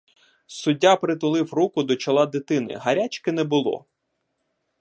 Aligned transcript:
Суддя 0.47 0.95
притулив 0.95 1.53
руку 1.53 1.83
до 1.83 1.95
чола 1.95 2.25
дитини,— 2.25 2.75
гарячки 2.81 3.31
не 3.31 3.43
було. 3.43 3.85